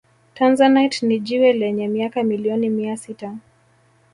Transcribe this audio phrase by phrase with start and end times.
[0.33, 3.37] Tanzanite ni jiwe lenye miaka milioni mia sita